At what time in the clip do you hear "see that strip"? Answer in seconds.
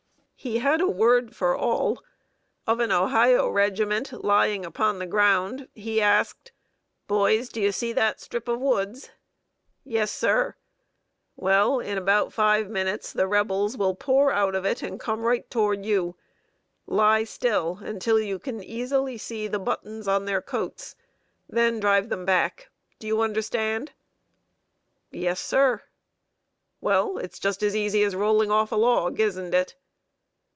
7.71-8.47